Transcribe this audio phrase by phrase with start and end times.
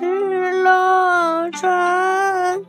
[0.00, 2.60] 敕勒川，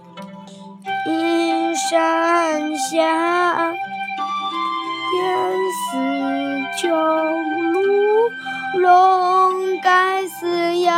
[1.06, 3.74] 阴山下，
[5.12, 5.16] 天
[5.86, 5.98] 似
[6.78, 6.90] 穹
[7.72, 7.78] 庐，
[8.80, 10.90] 笼盖四野。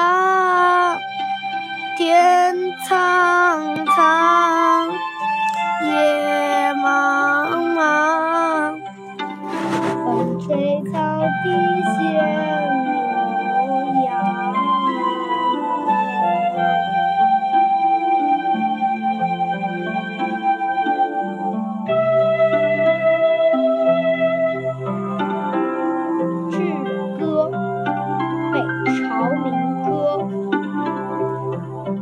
[1.97, 2.55] 天
[2.87, 4.89] 苍苍，
[5.83, 8.79] 野茫茫，
[10.05, 10.97] 风吹草
[11.43, 11.49] 低
[11.99, 12.01] 见